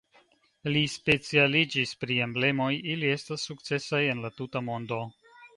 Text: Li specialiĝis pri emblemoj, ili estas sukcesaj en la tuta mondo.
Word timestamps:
Li 0.71 0.81
specialiĝis 0.93 1.93
pri 2.05 2.17
emblemoj, 2.27 2.71
ili 2.97 3.13
estas 3.19 3.47
sukcesaj 3.51 4.03
en 4.15 4.25
la 4.29 4.37
tuta 4.41 4.67
mondo. 4.73 5.03